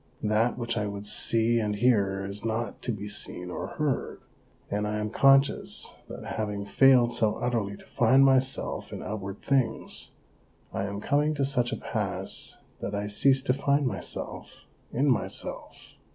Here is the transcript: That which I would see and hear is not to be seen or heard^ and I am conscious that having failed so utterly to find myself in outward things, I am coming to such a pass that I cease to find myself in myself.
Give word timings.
That 0.23 0.57
which 0.57 0.77
I 0.79 0.87
would 0.87 1.05
see 1.05 1.59
and 1.59 1.75
hear 1.75 2.25
is 2.25 2.43
not 2.43 2.81
to 2.81 2.91
be 2.91 3.07
seen 3.07 3.51
or 3.51 3.75
heard^ 3.77 4.17
and 4.71 4.87
I 4.87 4.97
am 4.97 5.11
conscious 5.11 5.93
that 6.09 6.25
having 6.39 6.65
failed 6.65 7.13
so 7.13 7.35
utterly 7.35 7.77
to 7.77 7.85
find 7.85 8.25
myself 8.25 8.91
in 8.91 9.03
outward 9.03 9.43
things, 9.43 10.09
I 10.73 10.85
am 10.85 11.01
coming 11.01 11.35
to 11.35 11.45
such 11.45 11.71
a 11.71 11.77
pass 11.77 12.57
that 12.79 12.95
I 12.95 13.05
cease 13.05 13.43
to 13.43 13.53
find 13.53 13.85
myself 13.85 14.61
in 14.91 15.07
myself. 15.07 15.77